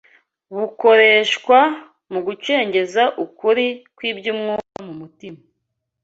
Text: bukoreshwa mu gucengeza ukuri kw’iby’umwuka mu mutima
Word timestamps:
bukoreshwa 0.55 1.59
mu 2.11 2.19
gucengeza 2.27 3.03
ukuri 3.25 3.65
kw’iby’umwuka 3.95 4.75
mu 4.85 4.93
mutima 4.99 5.39